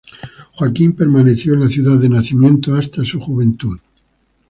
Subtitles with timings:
[0.53, 3.79] Joaquín permaneció en la ciudad de nacimiento hasta su juventud.